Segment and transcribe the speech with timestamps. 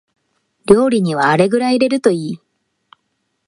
[0.65, 2.39] 料理にはあれくらい入れるといい